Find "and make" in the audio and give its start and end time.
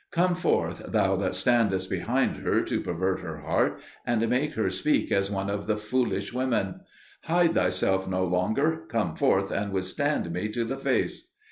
4.03-4.55